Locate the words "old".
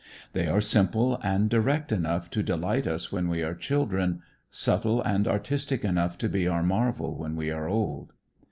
7.69-8.11